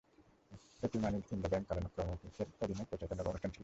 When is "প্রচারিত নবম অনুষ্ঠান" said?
2.89-3.51